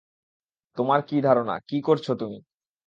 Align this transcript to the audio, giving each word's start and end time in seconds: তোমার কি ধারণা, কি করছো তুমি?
তোমার 0.77 0.99
কি 1.01 1.17
ধারণা, 1.21 1.55
কি 1.67 1.77
করছো 1.81 2.11
তুমি? 2.15 2.37